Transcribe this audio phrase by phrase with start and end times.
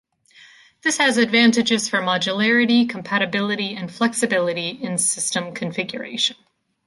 [0.81, 6.37] This has advantages for modularity, compatibility, and flexibility in system configuration.